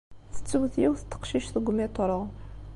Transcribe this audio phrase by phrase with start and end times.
[0.35, 2.21] Tettwet yiwet n teqcict deg umiṭru.